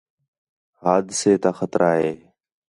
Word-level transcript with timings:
حادثے 0.81 1.31
تا 1.41 1.49
خطرہ 1.57 1.91
ہِے 1.99 2.11